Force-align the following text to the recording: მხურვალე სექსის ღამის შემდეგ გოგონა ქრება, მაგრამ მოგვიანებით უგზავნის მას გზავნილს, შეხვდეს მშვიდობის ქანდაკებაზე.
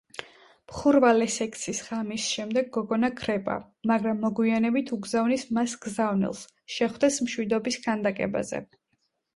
მხურვალე 0.69 1.25
სექსის 1.33 1.81
ღამის 1.89 2.25
შემდეგ 2.37 2.71
გოგონა 2.79 3.11
ქრება, 3.21 3.59
მაგრამ 3.93 4.25
მოგვიანებით 4.25 4.93
უგზავნის 4.99 5.45
მას 5.59 5.77
გზავნილს, 5.87 6.43
შეხვდეს 6.79 7.25
მშვიდობის 7.29 7.81
ქანდაკებაზე. 7.89 8.67